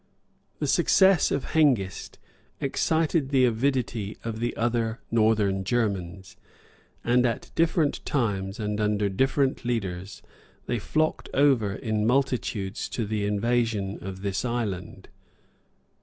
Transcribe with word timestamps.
The 0.57 0.65
success 0.65 1.29
of 1.29 1.51
Hengist 1.53 2.17
excited 2.59 3.29
the 3.29 3.45
avidity 3.45 4.17
of 4.23 4.39
the 4.39 4.57
other 4.57 4.99
northern 5.11 5.63
Germans; 5.63 6.37
and 7.03 7.23
at 7.23 7.51
different 7.53 8.03
times, 8.03 8.59
and 8.59 8.81
under 8.81 9.09
different 9.09 9.63
leaders, 9.63 10.23
they 10.65 10.79
flocked 10.79 11.29
over 11.35 11.75
in 11.75 12.07
multitudes 12.07 12.89
to 12.89 13.05
the 13.05 13.27
invasion 13.27 13.99
of 14.03 14.23
mis 14.23 14.43
island. 14.43 15.07